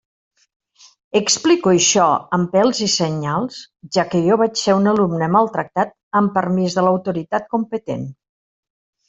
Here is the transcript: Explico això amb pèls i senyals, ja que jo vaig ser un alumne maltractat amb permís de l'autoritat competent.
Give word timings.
Explico 1.17 1.73
això 1.73 2.05
amb 2.37 2.49
pèls 2.55 2.79
i 2.85 2.87
senyals, 2.93 3.59
ja 3.99 4.07
que 4.15 4.23
jo 4.29 4.39
vaig 4.43 4.63
ser 4.63 4.75
un 4.79 4.89
alumne 4.93 5.29
maltractat 5.37 5.95
amb 6.23 6.35
permís 6.41 6.81
de 6.81 6.87
l'autoritat 6.89 7.49
competent. 7.55 8.11